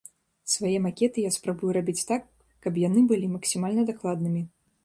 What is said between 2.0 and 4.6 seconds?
так, каб яны былі максімальна дакладнымі.